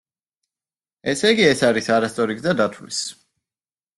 [1.13, 3.03] ესეიგი ეს არის არასწორი გზა დათვლის.